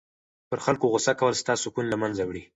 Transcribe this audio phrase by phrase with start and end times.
[0.49, 2.43] پر خلکو غصه کول ستا سکون له منځه وړي.